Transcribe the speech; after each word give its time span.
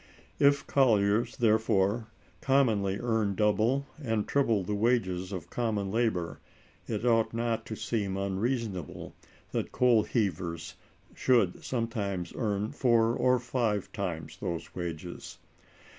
If 0.39 0.65
colliers, 0.65 1.37
therefore, 1.37 2.07
commonly 2.41 2.97
earn 2.99 3.35
double 3.35 3.85
and 4.03 4.27
triple 4.27 4.63
the 4.63 4.73
wages 4.73 5.31
of 5.31 5.51
common 5.51 5.91
labor, 5.91 6.39
it 6.87 7.05
ought 7.05 7.35
not 7.35 7.67
to 7.67 7.75
seem 7.75 8.17
unreasonable 8.17 9.13
that 9.51 9.71
coal 9.71 10.01
heavers 10.03 10.73
should 11.13 11.63
sometimes 11.63 12.33
earn 12.35 12.71
four 12.71 13.13
or 13.15 13.37
five 13.37 13.91
times 13.91 14.37
those 14.41 14.73
wages. 14.73 15.37